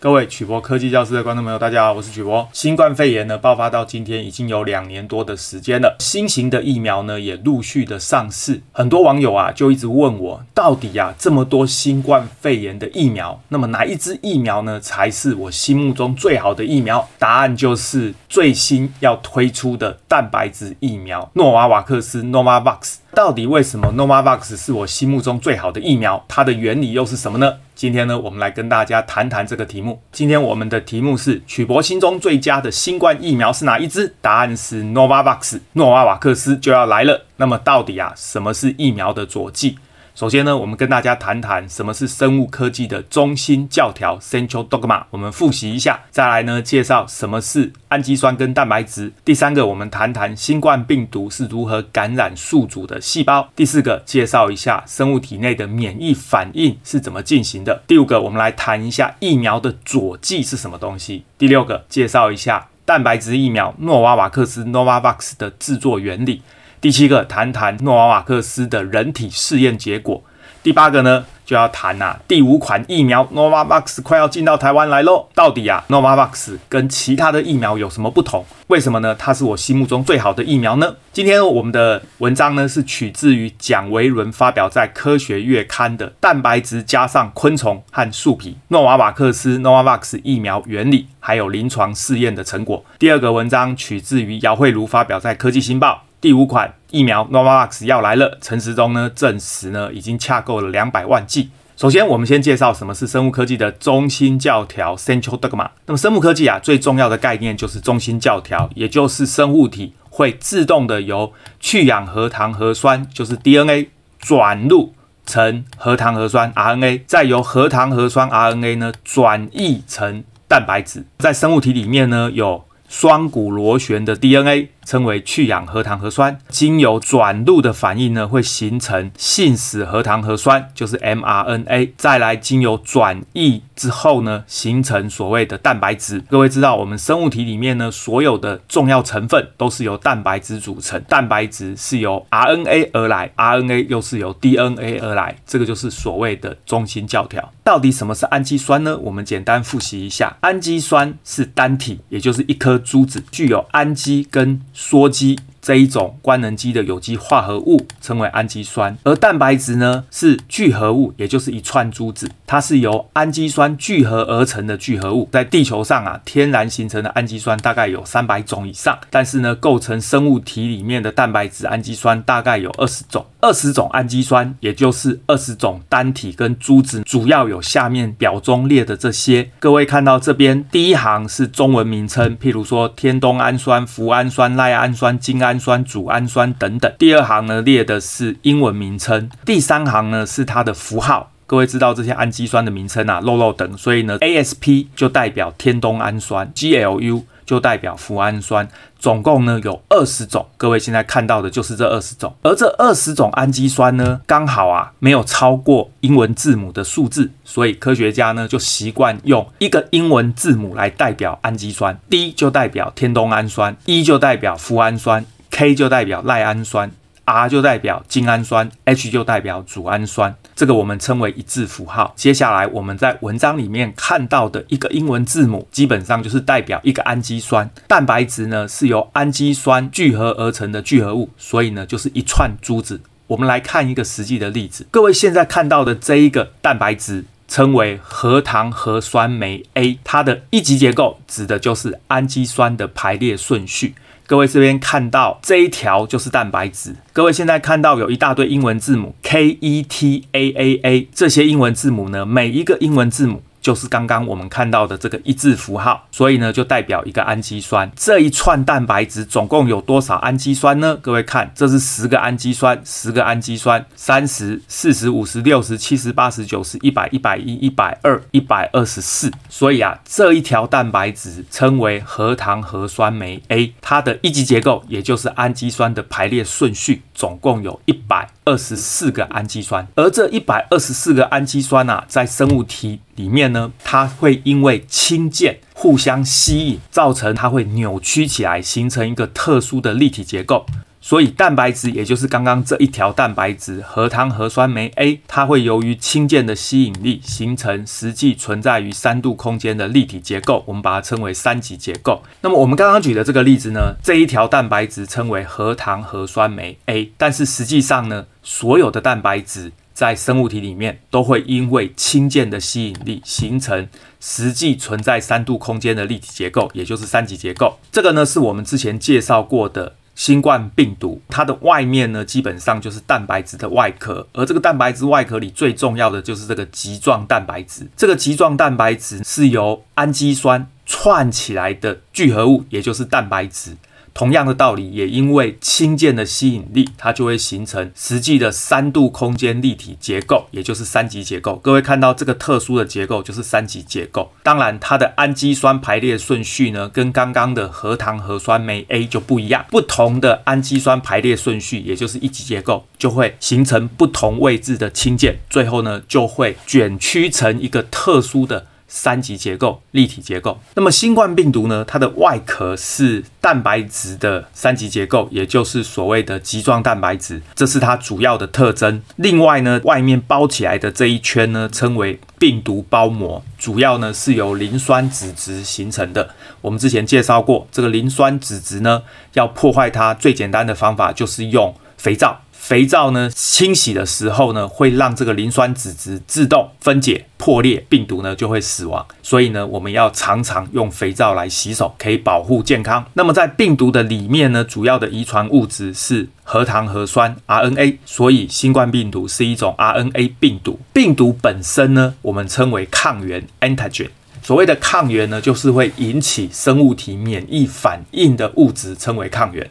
[0.00, 2.48] 各位曲博科技教室的观众朋友，大家好，我是曲博。
[2.52, 8.62] 新冠肺炎呢爆发到今天已经有两年多的时间了，新型的疫苗呢也陆续的上市。
[8.70, 17.08] 很多网友啊就一直问我，到底呀、啊、这么多新冠肺炎的疫苗，那么哪一支疫苗呢才是我心目中最好的疫苗？
[17.18, 22.98] 答案就是最新要推出的蛋白质疫苗诺瓦瓦克斯 （Novavax）。
[23.14, 26.24] 到底为什么 Novavax 是我心目中最好的疫苗？
[26.28, 27.56] 它的原理又是什么呢？
[27.74, 30.00] 今天呢，我们来跟大家谈谈这个题目。
[30.12, 34.14] 今天我们的题目是曲博心中最佳的新冠疫苗是哪一支？
[34.20, 37.24] 答案是 Novavax，诺瓦瓦克斯就要来了。
[37.36, 39.78] 那么到底啊，什么是疫苗的佐剂？
[40.18, 45.04] 首先呢，我们跟大家谈谈什么是生物科技的中心教条 （Central Dogma）。
[45.10, 49.12] 我们复习一下，再来呢，介绍什么是氨基酸跟蛋白质。
[49.24, 53.48] 第三个，我们谈谈新冠病毒是如何感染宿主的细胞。
[53.54, 57.84] 第四个，介绍一下生物体内的免疫反应是怎么进行的。
[57.86, 61.22] 第五个，我们来谈一下疫苗的佐剂是什么东西。
[61.38, 66.42] 第六个，介绍一下蛋白质疫苗诺瓦瓦克斯 （Novavax） 的制作原理。
[66.80, 70.22] 第七个，谈谈诺瓦瓦克斯的人体试验结果。
[70.62, 75.26] 第八个呢，就要谈啊，第五款疫苗 Novavax 快要进到台湾来喽。
[75.34, 78.44] 到底啊，Novavax 跟其他的疫苗有什么不同？
[78.68, 79.14] 为什么呢？
[79.16, 80.94] 它是我心目中最好的疫苗呢？
[81.12, 92.78] 今天我们的文章呢，是取自于蒋维伦发表在《科学月刊》的《蛋白质加上昆虫和树皮：诺瓦瓦克斯 Novavax 疫苗原理还有临床试验的成果》。
[92.98, 96.02] 第二个文章取自于姚慧茹发表在《科技新报》。
[96.20, 101.50] 第五款疫苗 Novavax 要来了，陈时中呢证实呢已经洽购了两百万剂。
[101.76, 105.68] 首先，我们先介绍什么是生物科技的中心教条 Central Dogma。
[105.86, 114.94] 那么，生物科技啊最重要的概念就是中心教条，也就是生物体会自动的由去氧核糖核酸，就是 DNA 转录
[115.24, 121.04] 成核糖核酸 RNA，再由核糖核酸 RNA 呢转译成蛋白质。
[121.18, 124.70] 在生物体里面呢有双股螺旋的 DNA。
[124.88, 131.90] 称为去氧核糖核酸，经由转录的反应呢，会形成信使核糖核酸，就是 mRNA。
[131.98, 136.24] 再来经由转译之后呢，形成所谓的蛋白质。
[136.30, 147.52] 各位知道，我们生物体里面呢，所有的重要成分都是由蛋白质组成，蛋白质是由 RNA 而来，RNA 又是由 DNA 而来，这个就是所谓的中心教条。
[147.62, 148.96] 到底什么是氨基酸呢？
[148.96, 155.36] 我们简单复习一下，氨基酸是单体，也就是一颗珠子，具有氨基跟羧基
[155.68, 165.28] 这一种官能基的有机化合物称为氨基酸，而蛋白质呢是聚合物，也就是一串珠子，它是由氨基酸聚合而成的聚合物。
[165.30, 173.26] 在地球上啊，天然形成的氨基酸大概有三百种以上，但是呢，构成生物体里面的蛋白质氨基酸大概有二十种。
[173.40, 179.50] 二十种氨基酸，也就是二十种单体跟珠子，主要有下面表中列的这些。
[179.60, 186.92] 各位看到这边第一行是中文名称，譬如说天冬氨酸、脯氨酸、赖氨酸、精氨酸、组氨酸等等。
[186.98, 191.32] 第二行呢列的是英文名称，第三行呢是它的符号。
[191.46, 197.22] 各位知道这些氨基酸的名称啊，漏漏等，所以呢 ASP 就代表天冬氨酸，GLU。
[197.48, 198.68] 就代表脯氨酸，
[198.98, 216.90] 总共呢有二十种，各位现在看到的就是这二十种，而这二十种氨基酸呢，刚好啊没有超过英文字母的数字，所以科学家呢就习惯用一个英文字母来代表氨基酸，D 就代表天冬氨酸，E 就代表脯氨酸，K 就代表赖氨酸。
[217.30, 222.14] R 就代表精氨酸，H 就代表组氨酸，这个我们称为一字符号。
[222.16, 227.68] 接下来我们在文章里面看到的一个英文字母，基本上就是代表一个氨基酸。
[227.86, 232.98] 蛋白质呢是由氨基酸聚合而成的聚合物，所以呢就是一串珠子。
[233.26, 243.94] 我们来看一个实际的例子，各位现在看到的这一个蛋白质称为核糖核酸酶 A，它的一级结构指的就是氨基酸的排列顺序。
[244.26, 246.94] 各位这边看到这一条就是蛋白质。
[247.14, 253.42] 各位现在看到有一大堆英文字母 K E T A A A，这些英文字母呢，每一个英文字母。
[253.68, 257.92] 就是刚刚我们看到的这个一字符号，所以呢就代表一个氨基酸。
[257.94, 260.96] 这一串蛋白质总共有多少氨基酸呢？
[261.02, 269.30] 各位看，这是十个氨基酸，十个氨基酸，三十、四十、五十、六十、七十、八十、九十、一百、一百一、一百二、一百二十四。
[269.50, 279.86] 所以啊，这一条蛋白质称为核糖核酸酶 A，它的一级结构也就是氨基酸的排列顺序，总共有一百二十四个氨基酸。
[279.94, 290.64] 而这一百二十四个氨基酸啊，在生物体里面呢，它会因为氢键互相吸引，造成它会扭曲起来，形成一个特殊的立体结构。
[291.00, 302.22] 所以蛋白质，也就是刚刚这一条蛋白质核糖核酸酶 A，它会由于氢键的吸引力，形成实际存在于三度空间的立体结构，我们把它称为三级结构。
[302.42, 313.88] 那么我们刚刚举的这个例子呢，这一条蛋白质称为核糖核酸酶 A，但是实际上呢，所有的蛋白质在生物体里面都会因为氢键的吸引力，形成
[314.20, 317.80] 实际存在三度空间的立体结构，也就是三级结构。
[317.90, 319.96] 这个呢，是我们之前介绍过的。
[320.14, 327.88] 新冠病毒，它的外面呢，基本上就是蛋白质的外壳，而这个蛋白质外壳里最重要的就是这个棘状蛋白质。
[327.96, 333.76] 这个棘状蛋白质是由氨基酸串起来的聚合物，也就是蛋白质。
[334.14, 341.56] 同样的道理，也因为氢键的吸引力，它就会形成实际的三度空间立体结构，也就是三级结构。
[341.56, 344.32] 各位看到这个特殊的结构，就是三级结构。
[344.42, 349.64] 当然，它的氨基酸排列顺序呢，跟刚刚的核糖核酸酶 A 就不一样。
[349.70, 358.66] 不同的氨基酸排列顺序，也就是一级结构，就会形成不同位置的氢键，最后呢，就会卷曲成一个特殊的。
[358.88, 360.58] 三级结构、立体结构。
[360.74, 361.84] 那么新冠病毒呢？
[361.86, 369.02] 它的外壳是蛋白质的三级结构，也就是所谓的棘状蛋白质，这是它主要的特征。
[369.16, 376.34] 另外呢，外面包起来的这一圈呢，称为病毒包膜，主要呢是由磷酸脂质形成的。
[376.62, 379.02] 我们之前介绍过，这个磷酸脂质呢，
[379.34, 382.40] 要破坏它最简单的方法就是用肥皂。
[382.60, 389.06] 肥皂呢，清洗的时候呢，会让这个磷酸脂质自动分解破裂，病毒呢就会死亡。
[389.22, 393.02] 所以呢，我们要常常用肥皂来洗手，可以保护健康。
[393.14, 400.78] 那么在病毒的里面呢，主要的遗传物质是核糖核酸 RNA，所以新冠病毒是一种 RNA 病毒。
[400.92, 404.10] 病毒本身呢，我们称为抗原 （antigen）。
[404.42, 409.68] 所谓的抗原呢，就是会引起生物体免疫反应的物质，称为抗原。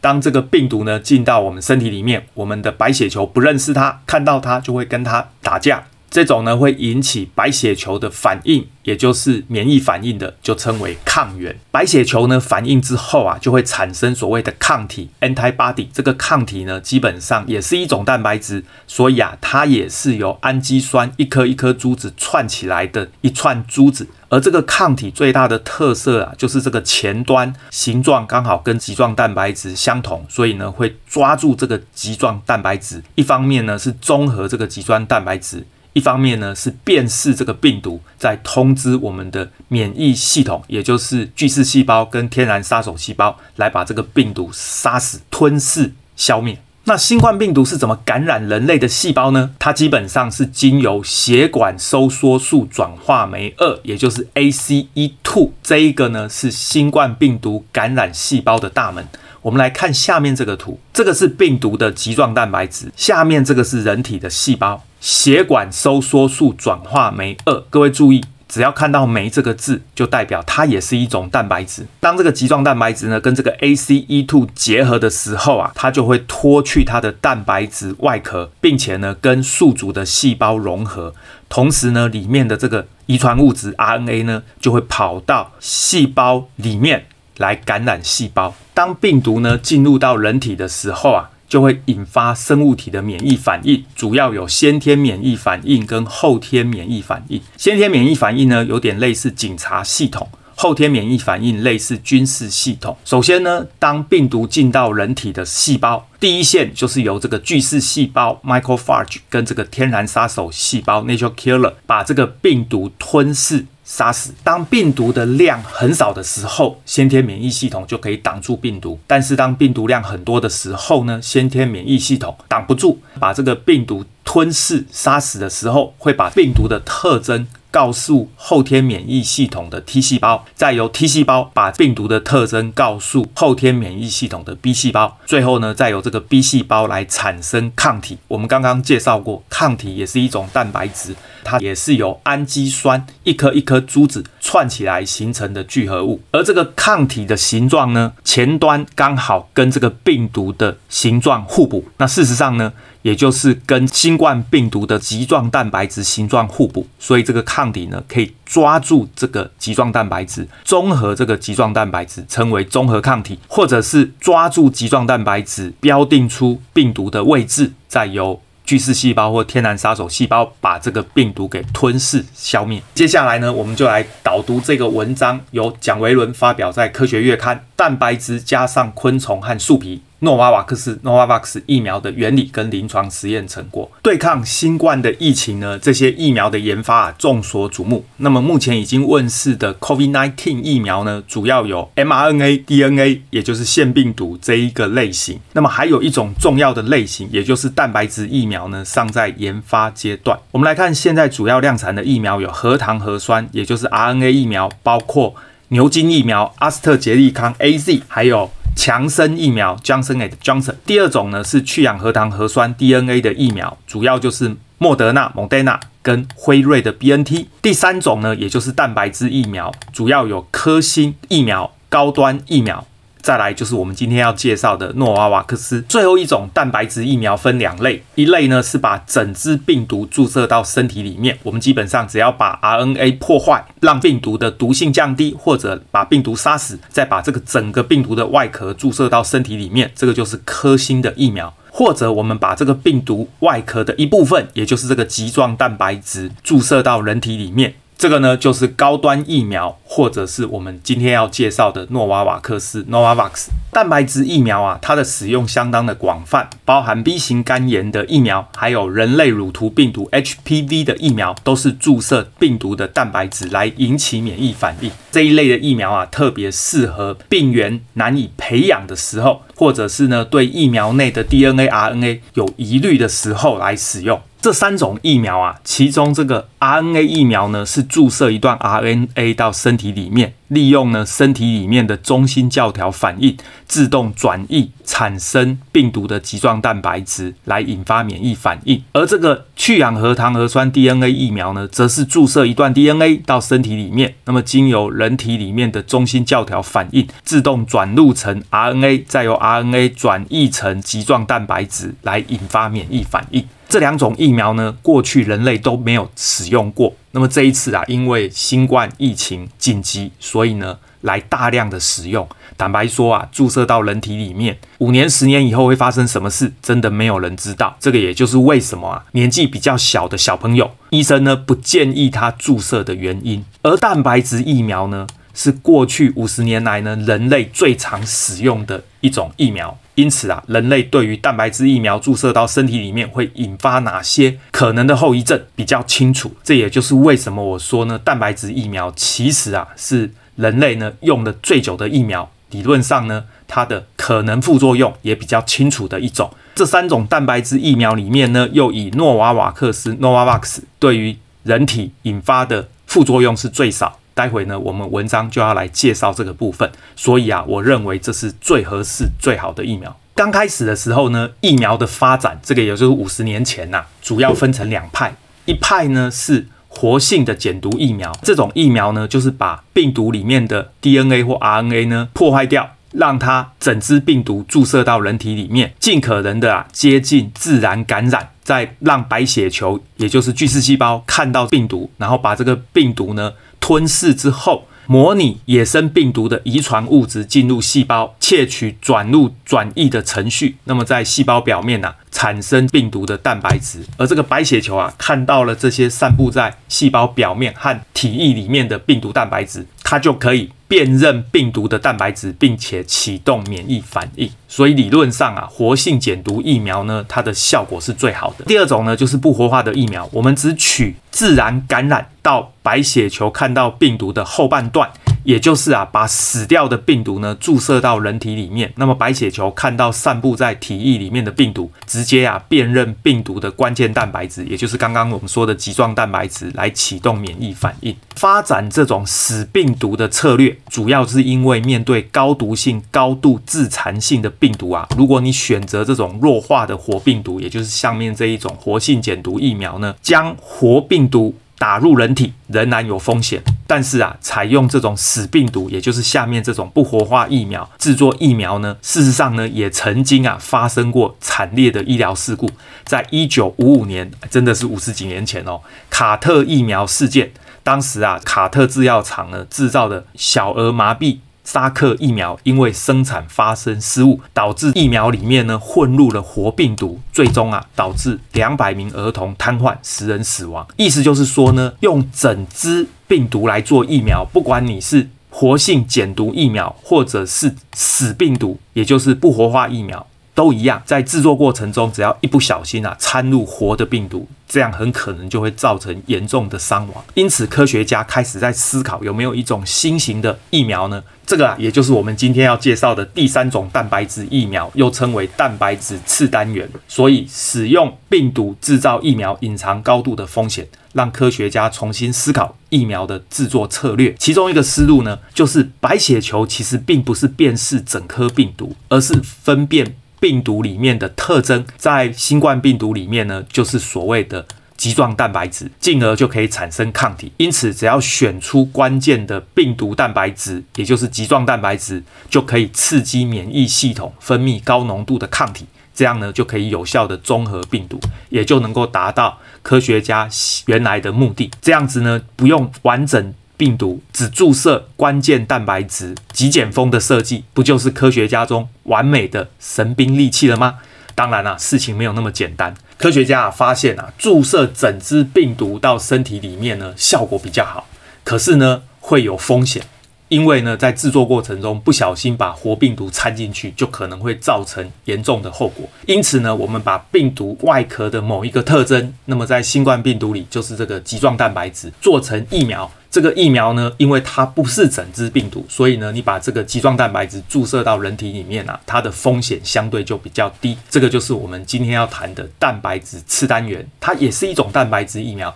[0.00, 5.84] 当这个病毒呢进到我们身体里面，我们的白血球不认识它，看到它就会跟它打架。
[6.10, 11.54] 这种呢会引起白血球的反应，也就是免疫反应的，就称为抗原。
[11.70, 15.88] 白血球呢反应之后啊，就会产生所谓的抗体 （antibody）。
[15.92, 24.08] 这个抗体呢，基本上也是一种蛋白质，所以啊，它也是由氨基酸一颗一颗珠子串起来的一串珠子。
[24.30, 35.66] 而这个抗体最大的特色啊，就是这个前端形状刚好跟棘状蛋白质相同，所以呢会抓住这个棘状蛋白质，一方面呢是中和这个棘状蛋白质。
[35.92, 46.60] 一方面呢是辨识这个病毒，在通知我们的免疫系统，也就是巨噬细胞跟天然杀手细胞，来把这个病毒杀死、吞噬、消灭。
[46.84, 49.50] 那新冠病毒是怎么感染人类的细胞呢？
[49.58, 59.06] 它基本上是经由血管收缩素转化酶二，也就是 ACE2，这一个呢是新冠病毒感染细胞的大门。
[59.42, 64.82] 我们来看下面这个图，这个是病毒的棘状蛋白质，下面这个是人体的细胞。
[65.00, 71.86] 血管收缩素转化酶二，各位注意，只要看到“酶”这个字，就代表它也是一种蛋白质。
[72.00, 81.14] 当这个棘状蛋白质呢跟这个 ACE2 结合的时候啊，它就会脱去它的蛋白质外壳，并且呢跟宿主的细胞融合。
[81.48, 87.06] 同时呢，里面的这个遗传物质 RNA 呢就会跑到细胞里面
[87.36, 88.54] 来感染细胞。
[88.74, 91.30] 当病毒呢进入到人体的时候啊。
[91.48, 97.40] 就会引发生物体的免疫反应，主要有先天免疫反应跟后天免疫反应。
[97.56, 102.96] 先天免疫反应呢，有点类似警察系统；后天免疫反应类似军事系统。
[103.04, 113.64] 首先呢，当病毒进到人体的细胞，第一线就是由这个巨噬细胞 （macrophage） 跟这个天然杀手细胞 （natural killer） 把这个病毒吞噬。
[113.88, 114.34] 杀死。
[114.44, 119.00] 当病毒的量很少的时候，先天免疫系统就可以挡住病毒。
[119.06, 138.18] 但是当病毒量很多的时候呢，先天免疫系统挡不住，把这个病毒吞噬、杀死的时候，会把病毒的特征告诉后天免疫系统的 T 细胞，再由 T 细胞把病毒的特征告诉后天免疫系统的 B 细胞，最后呢，再由这个 B 细胞来产生抗体。
[138.26, 141.14] 我们刚刚介绍过，抗体也是一种蛋白质。
[141.44, 151.86] 它也是由氨基酸一颗一颗珠子串起来形成的聚合物，而这个抗体的形状呢，前端刚好跟这个病毒的形状互补。
[151.96, 152.70] 那事实上呢，
[153.02, 168.40] 也就是跟新冠病毒的棘状蛋白质形状互补，所以这个抗体呢，可以抓住这个棘状蛋白质，中和这个棘状蛋白质，称为中和抗体，或者是抓住棘状蛋白质，标定出病毒的位置，再由。
[168.64, 172.82] 巨噬细胞或天然杀手细胞把这个病毒给吞噬消灭。
[172.94, 177.56] 接下来呢，我们就来导读这个文章，由蒋维伦发表在《科学月刊》。
[177.78, 183.88] 蛋白质加上昆虫和树皮诺瓦瓦克斯 （Novavax） 疫苗的原理跟临床实验成果。
[184.02, 188.04] 对抗新冠的疫情呢，这些疫苗的研发啊，众所瞩目。
[188.16, 195.38] 那么目前已经问世的 COVID-19 疫苗呢，主要有 mRNA、DNA，也就是腺病毒这一个类型。
[195.52, 200.36] 那么还有一种重要的类型，也就是蛋白质疫苗呢，尚在研发阶段。
[200.50, 205.36] 我们来看现在主要量产的疫苗有核糖核酸，也就是 RNA 疫苗，包括
[205.68, 208.50] 牛津疫苗、阿斯特捷利康 AZ，还有。
[208.76, 217.46] 强生疫苗 Johnson & Johnson，第二种呢是去氧核糖核酸 DNA 的疫苗，主要就是莫德纳 （Modena） 跟辉瑞的 BNT。
[217.60, 222.86] 第三种呢，也就是蛋白质疫苗，主要有科兴疫苗、高端疫苗。
[223.20, 225.82] 再来就是我们今天要介绍的诺瓦瓦克斯。
[225.82, 241.54] 最后一种蛋白质疫苗分两类，一类呢是把整支病毒注射到身体里面，我们基本上只要把 RNA 破坏，让病毒的毒性降低，或者把病毒杀死，再把这个整个病毒的外壳注射到身体里面，这个就是科兴的疫苗。
[241.70, 247.74] 或者我们把这个病毒外壳的一部分，也就是这个棘状蛋白质注射到人体里面。
[247.98, 264.92] 这个呢，就是高端疫苗，或者是我们今天要介绍的诺瓦瓦克斯 （Novavax） 蛋白质疫苗啊，它的使用相当的广泛，包含 B 型肝炎的疫苗，还有人类乳突病毒 （HPV） 的疫苗，都是注射病毒的蛋白质来引起免疫反应。
[265.10, 274.20] 这一类的疫苗啊，特别适合病原难以培养的时候，或者是呢，对疫苗内的 DNA、RNA 有疑虑的时候来使用。
[274.40, 288.82] 这三种疫苗啊，其中这个 RNA 疫苗呢，是注射一段 RNA 到身体里面，利用呢身体里面的中心教条反应，自动转译产生病毒的棘状蛋白质，来引发免疫反应。
[288.92, 303.44] 而这个去氧核糖核酸 DNA 疫苗呢，则是注射一段 DNA 到身体里面，那么经由人体里面的中心教条反应，自动转录成 RNA，再由 RNA 转译成棘状蛋白质，来引发免疫反应。
[303.68, 306.94] 这两种疫苗呢，过去人类都没有使用过。
[307.10, 312.26] 那么这一次啊，因为新冠疫情紧急，所以呢，来大量的使用。
[312.56, 317.76] 坦白说啊，注射到人体里面，五年、十年以后会发生什么事，真的没有人知道。
[317.78, 323.44] 这个也就是为什么啊，年纪比较小的小朋友，医生呢不建议他注射的原因。
[323.62, 325.06] 而蛋白质疫苗呢，
[325.38, 329.78] 是过去五十年来呢，人类最常使用的一种疫苗。
[329.94, 336.32] 因此啊，人类对于蛋白质疫苗注射到身体里面会引发哪些可能的后遗症比较清楚。
[336.42, 342.28] 这也就是为什么我说呢，蛋白质疫苗其实啊是人类呢用的最久的疫苗。
[342.50, 346.28] 理论上呢，它的可能副作用也比较清楚的一种。
[346.56, 354.00] 这三种蛋白质疫苗里面呢，又以诺瓦瓦克斯 （Novavax） 对于人体引发的副作用是最少。
[354.18, 359.96] 待会呢，我们文章就要来介绍这个部分，所以啊，我认为这是最合适、最好的疫苗。
[360.16, 378.30] 刚开始的时候呢，疫苗的发展，这个也就是五十年前呐、啊，主要分成两派，一派呢是活性的减毒疫苗，这种疫苗呢就是把病毒里面的 DNA 或 RNA 呢破坏掉，让它整支病毒注射到人体里面，尽可能的啊接近自然感染。
[378.48, 383.30] 再让白血球，也就是巨噬细胞看到病毒，然后把这个病毒呢
[383.68, 400.50] 吞噬之后，模拟野生病毒的遗传物质进入细胞，窃取转录转译的程序，那么在细胞表面呢、产生病毒的蛋白质，而这个白血球啊看到了这些散布在细胞表面和体液里面的病毒蛋白质，它就可以。
[400.68, 408.44] 辨认病毒的蛋白质，并且启动免疫反应，所以理论上啊，活性减毒疫苗呢，它的效果是最好的。
[408.46, 414.90] 第二种呢，就是不活化的疫苗，我们只取自然感染到白血球看到病毒的后半段。
[415.24, 427.94] 也就是啊，把死掉的病毒呢注射到人体里面，那么白血球看到散布在体液里面的病毒，直接啊辨认病毒的关键蛋白质，也就是刚刚我们说的棘状蛋白质，来启动免疫反应。
[428.16, 441.34] 发展这种死病毒的策略，主要是因为面对高毒性、高度自残性的病毒啊，如果你选择这种弱化的活病毒，也就是下面这一种活性减毒疫苗呢，将活病毒。
[441.60, 452.48] 打入人体仍然有风险，但是啊，采用这种死病毒，也就是下面这种不活化疫苗制作疫苗呢，事实上呢，也曾经啊发生过惨烈的医疗事故。
[452.84, 457.32] 在一九五五年，真的是五十几年前哦，卡特疫苗事件，
[457.64, 461.18] 当时啊，卡特制药厂呢制造的小儿麻痹。
[461.50, 470.68] 沙克疫苗因为生产发生失误，导致疫苗里面呢混入了活病毒，最终啊导致两百名儿童瘫痪，十人死亡。
[470.76, 480.06] 意思就是说呢，用整支病毒来做疫苗，不管你是活性减毒疫苗或者是死病毒，也就是不活化疫苗。
[480.38, 487.04] 都一样，在制作过程中，只要一不小心啊，掺入活的病毒，这样很可能就会造成严重的伤亡。
[487.14, 491.02] 因此，科学家开始在思考有没有一种新型的疫苗呢？
[491.26, 496.70] 这个啊，也就是我们今天要介绍的第三种蛋白质疫苗，又称为蛋白质次单元。
[496.86, 504.14] 所以，使用病毒制造疫苗，隐藏高度的风险，让科学家重新思考疫苗的制作策略。
[504.20, 509.96] 其中一个思路呢，就是白血球其实并不是辨识整颗病毒，而是分辨。
[510.20, 517.32] 病毒里面的特征，在新冠病毒里面呢，就是所谓的棘状蛋白质，进而就可以产生抗体。
[517.36, 530.28] 因此，只要选出关键的病毒蛋白质，也就是棘状蛋白质，就可以刺激免疫系统分泌高浓度的抗体，这样呢，就可以有效的中和病毒，也就能够达到科学家
[530.66, 531.50] 原来的目的。
[531.60, 533.34] 这样子呢，不用完整。
[533.58, 540.78] 病毒只注射关键蛋白质，极简风的设计，不就是科学家中完美的神兵利器了吗？
[541.14, 542.72] 当然啦、事情没有那么简单。
[542.96, 547.88] 科学家啊发现啊，注射整只病毒到身体里面呢，效果比较好，
[548.22, 549.82] 可是呢会有风险。
[550.28, 555.88] 因为呢，在制作过程中不小心把活病毒掺进去，就可能会造成严重的后果。
[556.06, 562.90] 因此呢，我们把病毒外壳的某一个特征，那么在新冠病毒里就是这个棘状蛋白质，做成疫苗。
[563.10, 570.76] 这个疫苗呢，因为它不是整只病毒，所以呢，你把这个肌状蛋白质注射到人体里面啊，它的风险相对就比较低。
[570.90, 575.54] 这个就是我们今天要谈的蛋白质次单元，它也是一种蛋白质疫苗。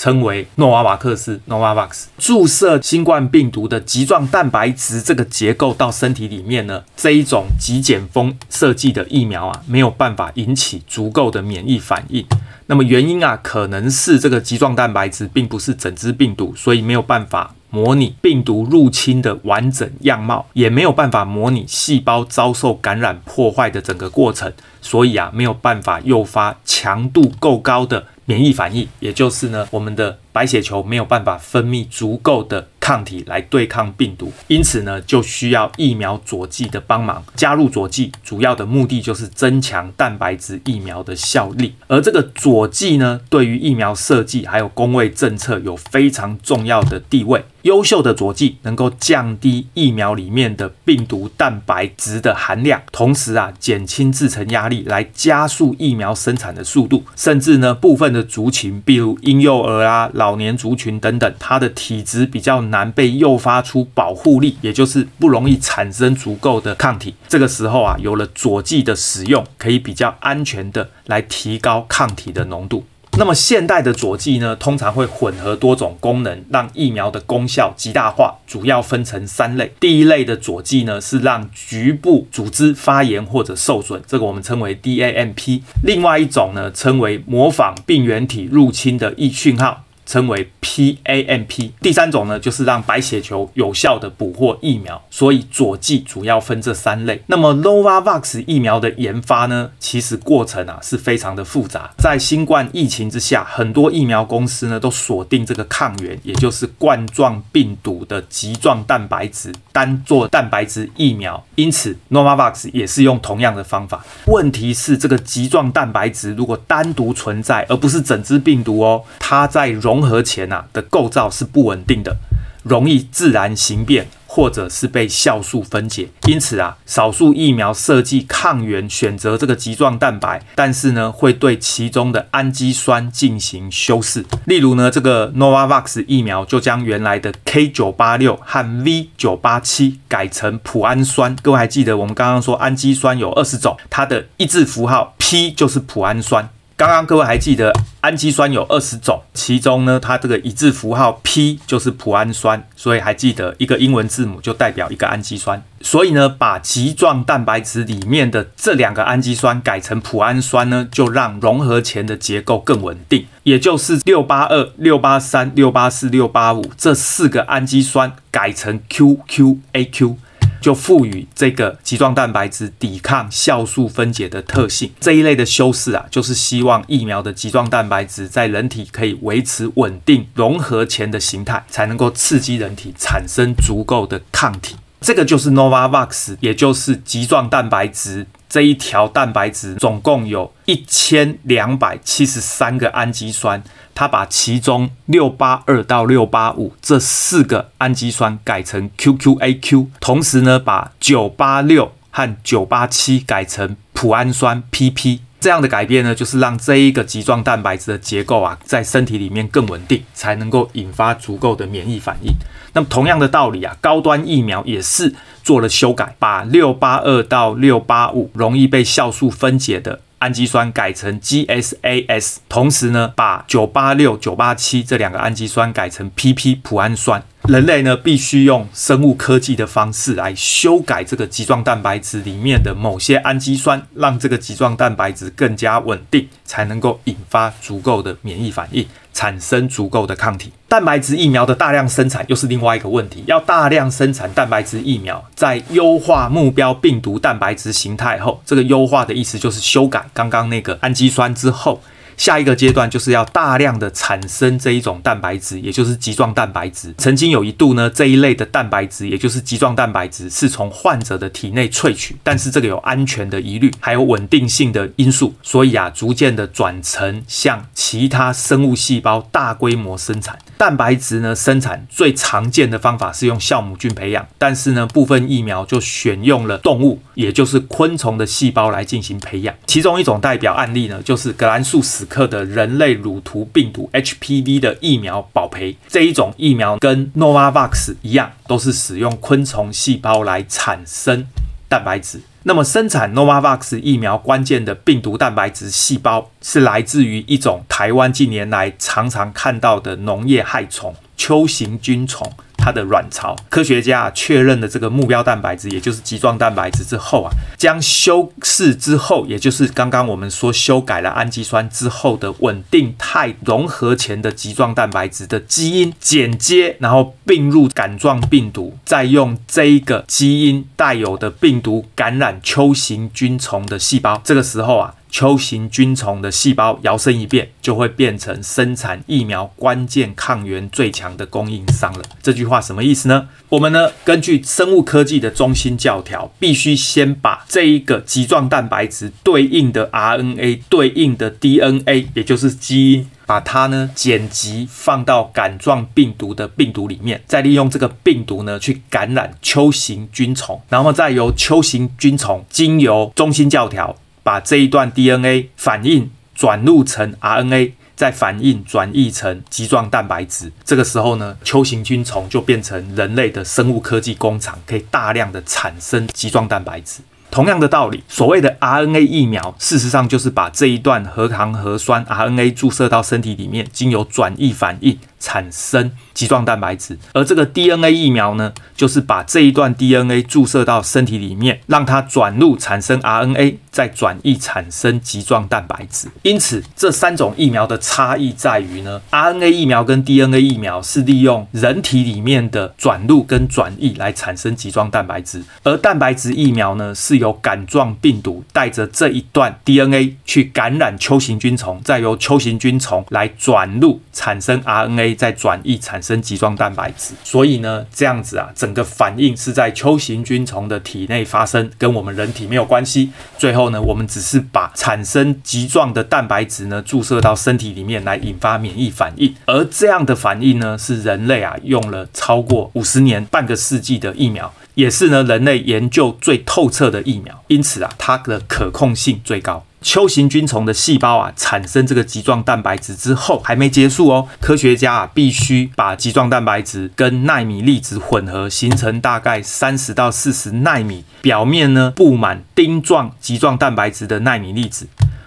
[0.00, 12.24] 称为诺瓦瓦克斯 （Novavax） 注射新冠病毒的棘状蛋白质这个结构到身体里面呢，这一种极简风设计的疫苗啊，没有办法引起足够的免疫反应。
[12.64, 28.06] 那么原因啊，可能是这个棘状蛋白质并不是整只病毒，所以没有办法模拟病毒入侵的完整样貌，也没有办法模拟细胞遭受感染破坏的整个过程，所以啊，没有办法诱发强度够高的。
[28.30, 37.22] 免疫反应，也就是呢，我们的白血球没有办法分泌足够的抗体来对抗病毒，因此呢，就需要疫苗佐剂的帮忙。
[37.34, 47.44] 加入佐剂主要的目的就是增强蛋白质疫苗的效力，而这个佐剂呢，对于疫苗设计还有工位政策有非常重要的地位。
[47.62, 57.04] 优秀的佐剂能够降低疫苗里面的病毒蛋白质的含量，同时啊，减轻制程压力，来加速疫苗生产的速度。
[57.14, 67.14] 甚至呢，部分的族群，比如婴幼儿啊、老年族群等等，它的体质比较难被诱发出保护力，也就是不容易产生足够的抗体。
[67.26, 72.84] 这个时候啊，有了佐剂的使用，可以比较安全的来提高抗体的浓度。
[73.18, 78.36] 那么现代的佐剂呢，通常会混合多种功能，让疫苗的功效极大化。
[78.46, 79.72] 主要分成三类。
[79.80, 85.62] 第一类的佐剂呢，是让局部组织发炎或者受损，这个我们称为 DAMP。
[85.82, 89.84] 另外一种呢，称为模仿病原体入侵的易讯号。
[90.10, 91.70] 称为 PAMP。
[91.80, 95.00] 第三种呢，就是让白血球有效的捕获疫苗。
[95.08, 97.22] 所以佐剂主要分这三类。
[97.28, 101.90] 那么 Novavax 疫苗的研发呢，其实过程啊是非常的复杂。
[101.96, 111.46] 在新冠疫情之下，很多疫苗公司呢都锁定这个抗原，也就是冠状病毒的棘状蛋白质，单做蛋白质疫苗。
[111.54, 114.04] 因此 Novavax 也是用同样的方法。
[114.26, 122.16] 问题是这个棘状蛋白质如果单独存在，而不是整只病毒哦，它在溶融合前啊的构造是不稳定的，
[122.62, 126.08] 容易自然形变，或者是被酵素分解。
[126.26, 134.24] 因此啊，少数疫苗设计抗原选择这个棘状蛋白，但是呢，会对其中的氨基酸进行修饰。
[134.46, 141.36] 例如呢，这个 Novavax 疫苗就将原来的 K 九八六和 V 九八七改成脯氨酸。
[141.42, 146.48] 各位还记得我们刚刚说氨基酸有二十种，它的抑制符号 P 就是脯氨酸。
[146.80, 155.62] 刚刚各位还记得氨基酸有二十种，其中呢，它这个一字符号 P 就是脯氨酸，所以还记得一个英文字母就代表一个氨基酸。
[155.82, 170.16] 所以呢，把棘状蛋白质里面的这两个氨基酸改成脯氨酸呢，就让融合前的结构更稳定，也就是六八二、六八三、六八四、六八五这四个氨基酸改成 QQAQ。
[170.60, 174.92] 就赋予这个棘状蛋白质抵抗酵素分解的特性。
[175.00, 184.76] 这一类的修饰啊，就是希望疫苗的棘状蛋白质在人体可以维持稳定融合前的形态，才能够刺激人体产生足够的抗体。
[185.00, 193.62] 这个就是 Novavax，也就是棘状蛋白质这一条蛋白质总共有一千两百七十三个氨基酸，
[193.94, 205.20] 它把其中六八二到六八五这四个氨基酸改成 QQAQ，同时呢，把九八六和九八七改成脯氨酸 PP。
[205.40, 212.32] 这样的改变呢，就是让这一个棘状蛋白质的结构啊，在身体里面更稳定，才能够引发足够的免疫反应。
[212.74, 227.22] 那么同样的道理啊，高端疫苗也是做了修改，把六八二到六八五容易被酵素分解的氨基酸改成 GSAS，同时呢，把九八六、九八七这两个氨基酸改成 PP 脯氨酸。
[227.48, 238.86] 人类呢，必须用生物科技的方式来修改这个棘状蛋白质里面的某些氨基酸，让这个棘状蛋白质更加稳定，才能够引发足够的免疫反应，
[239.20, 240.50] 产生足够的抗体。
[240.66, 243.22] 蛋白质疫苗的大量生产又是另外一个问题。
[243.26, 251.82] 要大量生产蛋白质疫苗，在优化目标病毒蛋白质形态后，这个优化的意思就是修改刚刚那个氨基酸之后。
[252.20, 256.94] 下一个阶段就是要大量的产生这一种蛋白质，也就是棘状蛋白质。
[256.98, 271.34] 曾经有一度呢，这一类的蛋白质，也就是棘状蛋白质，是从患者的体内萃取，但是这个有安全的疑虑，还有稳定性的因素，所以啊，逐渐的转成向其他生物细胞大规模生产蛋白质呢。
[271.34, 279.54] 生产最常见的方法是用酵母菌培养，但是呢，部分疫苗就选用了动物，也就是昆虫的细胞来进行培养。
[279.66, 291.26] 其中一种代表案例呢，就是葛兰素史克的人类乳头病毒 HPV 的疫苗保培，这一种疫苗跟 Novavax 一样，都是使用昆虫细胞来产生
[291.68, 292.20] 蛋白质。
[292.42, 302.32] 那么生产 Novavax 疫苗关键的病毒蛋白质细胞，是来自于一种台湾近年来常常看到的农业害虫——秋行菌虫。
[302.60, 324.94] 它的卵巢，科学家确认了这个目标蛋白质，也就是棘状蛋白质之后啊，将修饰之后，也就是刚刚我们说修改了氨基酸之后的稳定态融合前的棘状蛋白质的基因剪接，然后并入杆状病毒，再用这一个基因带有的病毒感染球形菌虫的细胞，这个时候啊。
[325.10, 332.02] 秋形菌虫的细胞摇身一变，就会变成生产疫苗关键抗原最强的供应商了。
[332.22, 333.28] 这句话什么意思呢？
[333.48, 353.96] 我们呢，根据生物科技的中心教条，必须先把这一个棘状蛋白质对应的 RNA 对应的 DNA，也就是基因，把它呢剪辑放到杆状病毒的病毒里面，再利用这个病毒呢去感染秋形菌虫，然后再由秋形菌虫经由中心教条。
[354.22, 360.52] 把这一段 DNA 反应转录成 RNA，再反应转译成棘状蛋白质。
[360.64, 367.00] 这个时候呢，球形菌虫就变成人类的生物科技工厂，可以大量的产生棘状蛋白质。
[367.30, 374.98] 同样的道理，所谓的 RNA 疫苗，事实上就是把这一段核糖核酸 RNA 注射到身体里面，经由转译反应。
[375.20, 386.08] 产生棘状蛋白质，而这个 DNA 疫苗呢，就是把这一段 DNA 注射到身体里面，让它转录产生 RNA，再转译产生棘状蛋白质。
[386.22, 405.09] 因此，这三种疫苗的差异在于呢，RNA 疫苗跟 DNA 疫苗是利用人体里面的转录跟转译来产生棘状蛋白质，而蛋白质疫苗呢，是由杆状病毒带着这一段 DNA 去感染球形菌虫，再由球形菌虫来转录产生 RNA。
[405.14, 413.10] 再转移产生集状蛋白质，所以呢，这样子啊，整个反应是在球形菌虫的体内发生，跟我们人体没有关系。
[413.38, 429.64] 最后呢，我们只是把产生集状的蛋白质呢注射到身体里面来引发免疫反应，而这样的反应呢，是人类啊用了超过五十年、半个世纪的疫苗，也是呢人类研究最透彻的疫苗，因此啊，它的可控性最高。
[429.82, 434.28] 秋行菌虫的细胞啊，产生这个棘状蛋白质之后还没结束哦。
[434.38, 444.86] 科学家啊，必须把棘状蛋白质跟奈米粒子混合，形成大概三十到四十奈米，表面呢布满钉状棘状蛋白质的奈米粒子。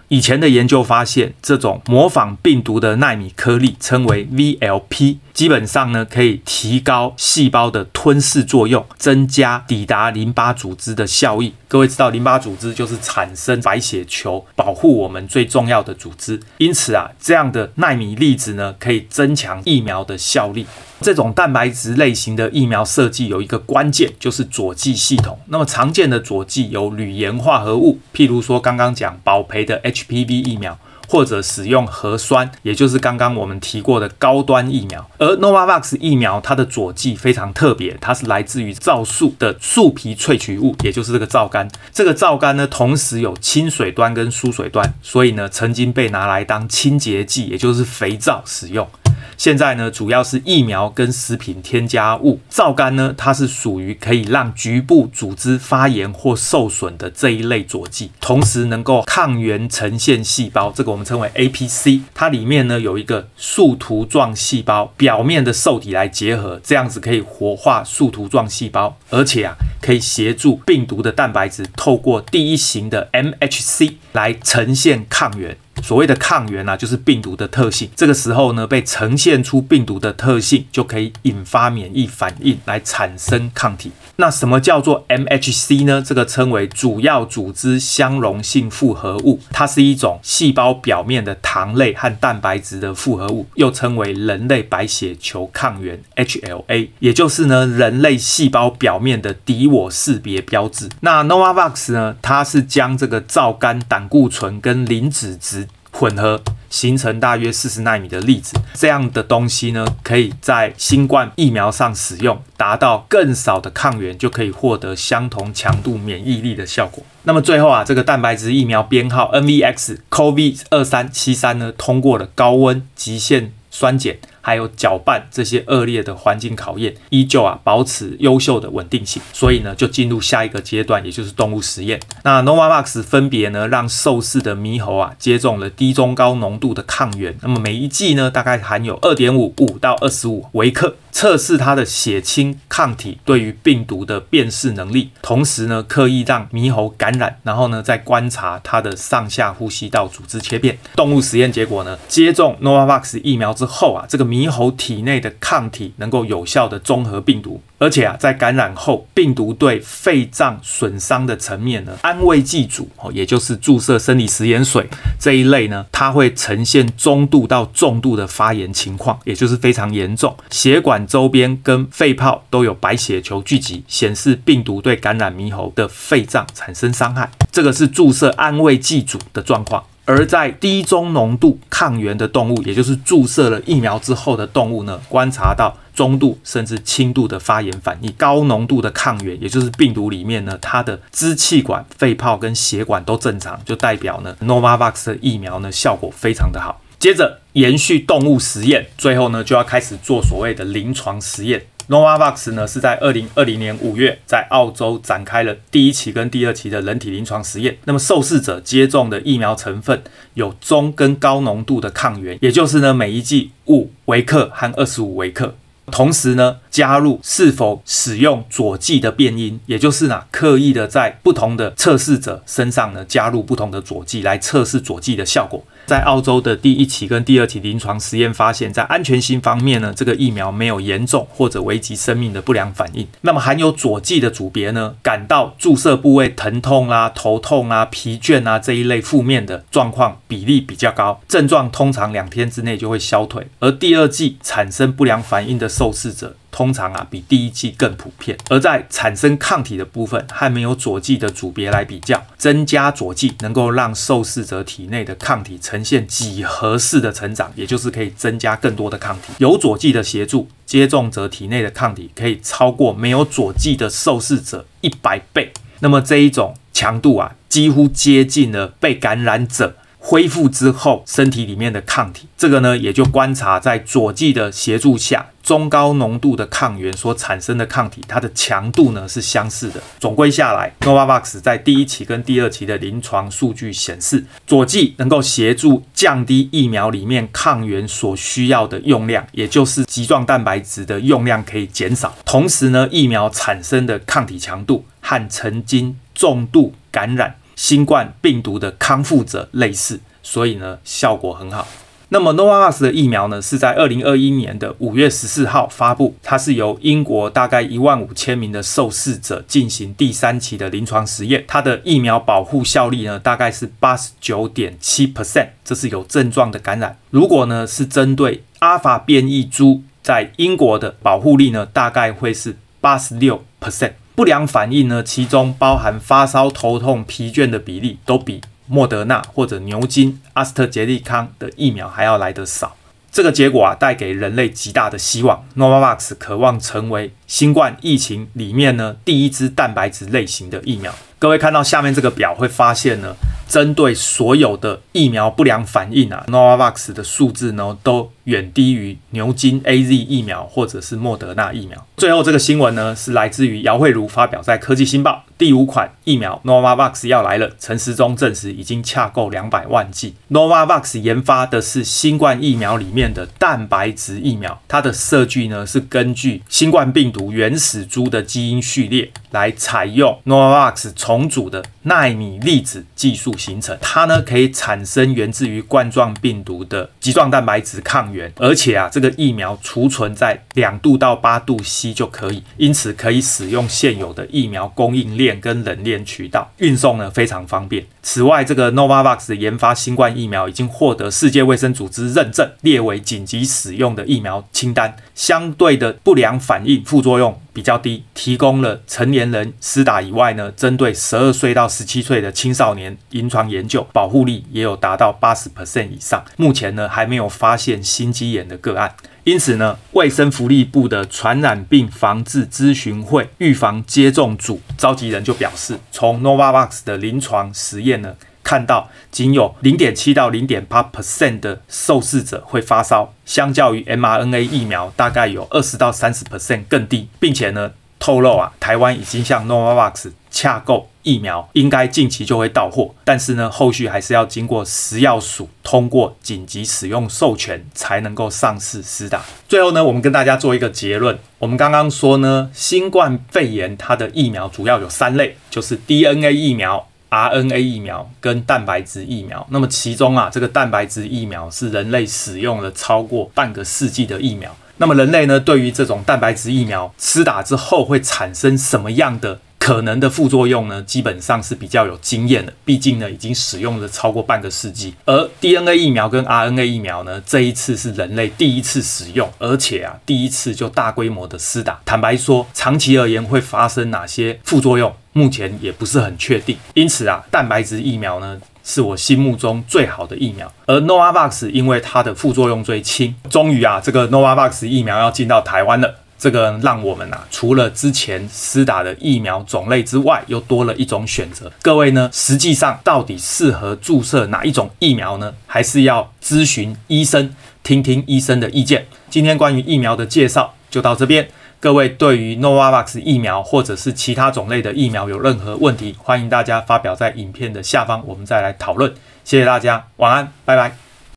[0.09, 11.53] 以前的研究发现，这种模仿病毒的奈米颗粒称为 VLP，基本上呢可以提高细胞的吞噬作用，增加抵达淋巴组织的效益。
[11.67, 16.39] 各位知道，淋巴组织就是产生白血球、保护我们最重要的组织。
[16.59, 20.67] 因此啊，这样的纳米粒子呢，可以增强疫苗的效力。
[21.01, 25.39] 这种蛋白质类型的疫苗设计有一个关键，就是佐剂系统。
[25.47, 30.77] 那么常见的佐剂有铝盐化合物，譬如说刚刚讲保培的 HPV 疫苗。
[31.13, 35.07] 或者使用核酸，也就是刚刚我们提过的高端疫苗。
[35.19, 41.69] 而 Novavax 疫苗它的佐剂非常特别，它是来自于皂素的树皮萃取物，也就是这个皂苷。
[41.91, 48.89] 这个皂苷呢，同时有亲水端跟疏水端，所以呢，曾经被拿来当清洁剂，也就是肥皂使用。
[49.37, 52.39] 现在呢，主要是疫苗跟食品添加物。
[52.49, 62.01] 皂苷呢，它是属于可以让局部组织发炎或受损的这一类佐剂，同时能够抗原呈现细胞，这个我们称为 APC。
[62.13, 75.57] 它里面呢有一个树突状细胞表面的受体来结合，这样子可以活化树突状细胞，而且啊，可以协助病毒的蛋白质透过第一型的 MHC 来呈现抗原。
[75.83, 77.89] 所谓的抗原啊，就是病毒的特性。
[77.93, 83.91] 这个时候呢，被呈现出病毒的特性，就可以引发免疫反应来产生抗体。
[84.17, 86.01] 那什么叫做 MHC 呢？
[86.05, 100.87] 这个称为主要组织相容性复合物，它是一种细胞表面的糖类和蛋白质的复合物，又称为人类白血球抗原 HLA，也就是呢人类细胞表面的敌我识别标志。
[101.01, 106.41] 那 Novavax 呢，它是将这个皂苷胆固醇跟磷脂质混合
[106.73, 117.03] 形成大约四十纳米的粒子，这样的东西呢，可以在新冠疫苗上使用，达到更少的抗原就可以获得相同强度免疫力的效果。
[117.25, 124.15] 那么最后啊，这个蛋白质疫苗编号 NVX-CoV 二三七三呢，通过了高温极限酸碱。
[124.43, 131.99] 还有搅拌这些恶劣的环境考验，依旧啊保持优秀的稳定性，所以呢就进入下一个阶段，也就是动物实验。
[132.23, 145.11] 那 Novavax 分别呢让受试的猕猴啊接种了低、中、高浓度的抗原，那么每一剂呢大概含有二点五五到二十五微克，测试它的血清抗体对于病毒的辨识能力。
[145.21, 150.77] 同时呢刻意让猕猴感染，然后呢再观察它的上下呼吸道组织切片。
[150.95, 164.87] 动物实验结果呢，接种 Novavax 疫苗之后啊，这个猕猴体内的抗体能够有效的中和病毒，而且啊，在感染后，病毒对肺脏损伤的层面呢，安慰剂组哦，也就是注射生理食盐水
[165.19, 170.35] 这一类呢，它会呈现中度到重度的发炎情况，也就是非常严重。
[170.49, 177.29] 血管周边跟肺泡都有白血球聚集，显示病毒对感染猕猴的肺脏产生伤害。
[177.51, 179.83] 这个是注射安慰剂组的状况。
[180.05, 188.11] 而在低中浓度抗原的动物，也就是注射了疫苗之后的动物呢，观察到中度甚至轻度的发炎反应。
[188.17, 196.81] 高浓度的抗原，也就是病毒里面呢，它的支气管、肺泡跟血管都正常，就代表呢，Novavax 的疫苗呢效果非常的好。
[196.99, 201.65] 接着延续动物实验，最后呢就要开始做所谓的临床实验。
[201.89, 207.77] Novavax 呢是在二零二零年五月在澳洲展开了第一期跟第二期的人体临床实验。
[207.85, 210.01] 那么受试者接种的疫苗成分
[210.35, 215.55] 有中跟高浓度的抗原，也就是呢每一剂五微克和二十五微克。
[215.91, 225.61] 同时呢加入是否使用佐剂的变因，也就是呢刻意的在不同的测试者身上呢加入不同的佐剂来测试佐剂的效果。
[225.85, 233.07] 在澳洲的第一期跟第二期临床实验发现，在安全性方面呢，这个疫苗没有严重或者危及生命的不良反应。
[233.21, 243.47] 那么含有佐剂的组别呢，感到注射部位疼痛啊、头痛啊、疲倦啊这一类负面的状况比例比较高，症状通常两天之内就会消退。
[243.59, 259.33] 而第二剂产生不良反应的受试者，通常啊比第一剂更普遍，而在产生抗体的部分还没有佐剂的组别来比较，增加佐剂能够让受试者体内的抗体呈现几何式的成长，也就是可以增加更多的抗体。
[259.39, 265.51] 有佐剂的协助，接种者体内的抗体可以超过没有佐剂的受试者一百倍。
[265.79, 269.75] 那么这一种强度啊，几乎接近了被感染者。
[270.05, 279.81] 恢复之后，身体里面的抗体，这个呢，也就观察在佐剂的协助下，中高浓度的抗原所产生的抗体，它的强度呢是相似的。
[280.01, 292.13] 总归下来，Novavax 在第一期跟第二期的临床数据显示，佐剂能够协助降低疫苗里面抗原所需要的用量，也就是棘状蛋白质的用量可以减少。
[292.25, 297.35] 同时呢，疫苗产生的抗体强度和曾经重度感染。
[297.55, 301.67] 新冠病毒的康复者类似，所以呢效果很好。
[302.09, 316.95] 那么 Novavax 的疫苗呢是在二零二一年的五月十四号发布，它是由英国大概一万五千名的受试者进行第三期的临床实验，它的疫苗保护效力呢大概是八十九点七 percent，这是有症状的感染。
[317.09, 323.93] 如果呢是针对阿尔法变异株，在英国的保护力呢大概会是八十六 percent。
[324.15, 332.75] 不良反应呢，其中包含发烧、头痛、疲倦的比例都比莫德纳或者牛津、阿斯特捷利康的疫苗还要来得少。
[333.11, 335.43] 这个结果啊，带给人类极大的希望。
[335.55, 340.93] Novavax 渴望成为新冠疫情里面呢第一支蛋白质类型的疫苗。
[341.17, 343.15] 各位看到下面这个表，会发现呢，
[343.47, 351.85] 针对所有的疫苗不良反应啊，Novavax 的数字呢都远低于牛津 AZ 疫苗或者是莫德纳疫苗。
[351.97, 360.15] 最后这个新闻呢是来自于姚慧茹发表在《科技新报》，第五款疫苗 Novavax 要来了，陈时中证实已经洽购两百万剂。
[360.29, 387.85] Novavax 研发的是新冠疫苗里面的蛋白质疫苗，它的设计呢是根据新冠病毒原始株的基因序列来采用 Novavax 重组的纳米粒子技术形成，它呢可以产生源自于冠状病毒的棘状蛋白质抗原，而且啊，这个疫苗储存在两度到八度 C 就可以，因此可以使用现有的疫苗供应链跟冷链渠道，运送呢非常方便。
[388.01, 406.25] 此外，这个 Novavax 研发新冠疫苗已经获得世界卫生组织认证，列为紧急使用的疫苗清单，相对的不良反应副作用比较低，提供了成年人施打以外呢，针对十二岁到十七岁的青少年临床研究，保护力也有达到八十 percent 以上。
[406.35, 408.95] 目前呢，还没有发现心肌炎的个案。
[409.23, 432.93] 因此呢，卫生福利部的传染病防治咨询会预防接种组召集人就表示，从 Novavax 的临床实验呢，看到仅有零点七到零点八 percent 的受试者会发烧，相较于 mRNA 疫苗大概有二十到三十 percent 更低，并且呢，透露啊，台湾已经向 Novavax 洽购疫苗，应该近期就会到货。
[433.03, 439.21] 但是呢，后续还是要经过食药署通过紧急使用授权，才能够上市施打。
[439.47, 441.17] 最后呢，我们跟大家做一个结论。
[441.39, 449.45] 我们刚刚说呢，新冠肺炎它的疫苗主要有三类，就是 DNA 疫苗、RNA 疫苗跟蛋白质疫苗。
[449.51, 454.55] 那么其中啊，这个蛋白质疫苗是人类使用了超过半个世纪的疫苗。
[454.77, 460.81] 那么人类呢，对于这种蛋白质疫苗施打之后会产生什么样的可能的副作用呢？
[460.81, 464.93] 基本上是比较有经验的，毕竟呢已经使用了超过半个世纪。
[465.05, 471.79] 而 DNA 疫苗跟 RNA 疫苗呢，这一次是人类第一次使用，而且啊第一次就大规模的施打。
[471.85, 476.57] 坦白说，长期而言会发生哪些副作用，目前也不是很确定。
[476.73, 485.99] 因此啊，蛋白质疫苗呢，是我心目中最好的疫苗，而 Novavax 因为它的副作用最轻，终于啊，这个 Novavax 疫苗要进到台湾了。
[486.23, 491.51] 这个让我们啊，除了之前施打的疫苗种类之外，又多了一种选择。
[491.61, 495.33] 各位呢，实际上到底适合注射哪一种疫苗呢？
[495.45, 498.85] 还是要咨询医生，听听医生的意见。
[499.09, 501.27] 今天关于疫苗的介绍就到这边。
[501.59, 508.93] 各位对于 Novavax 疫苗或者是其他种类的疫苗有任何问题，欢迎大家发表在影片的下方，我们再来讨论。
[509.25, 510.92] 谢谢大家，晚安，拜拜。